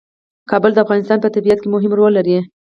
[0.49, 2.37] کابل د افغانستان په طبیعت کې مهم رول لري.